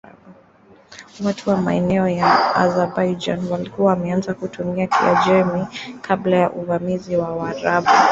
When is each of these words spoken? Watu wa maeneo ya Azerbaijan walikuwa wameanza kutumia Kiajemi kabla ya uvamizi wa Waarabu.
Watu 1.25 1.49
wa 1.49 1.57
maeneo 1.57 2.09
ya 2.09 2.55
Azerbaijan 2.55 3.49
walikuwa 3.51 3.89
wameanza 3.93 4.33
kutumia 4.33 4.87
Kiajemi 4.87 5.65
kabla 6.01 6.37
ya 6.37 6.51
uvamizi 6.51 7.15
wa 7.15 7.35
Waarabu. 7.35 7.87